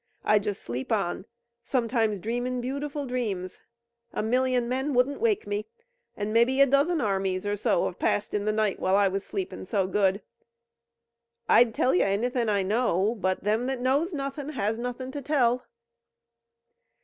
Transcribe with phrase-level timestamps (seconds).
[0.25, 1.25] I just sleep on,
[1.63, 3.59] sometimes dreamin' beautiful dreams.
[4.13, 5.67] A million men wouldn't wake me,
[6.17, 9.23] an' mebbe a dozen armies or so have passed in the night while I was
[9.23, 10.23] sleepin' so good.
[11.47, 15.65] I'd tell you anything I know, but them that knows nothin' has nothin' to tell."